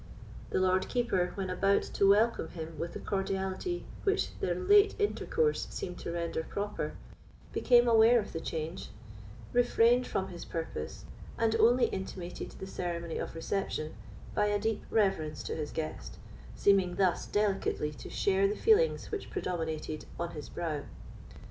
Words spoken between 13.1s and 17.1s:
of reception by a deep reverence to his guest, seeming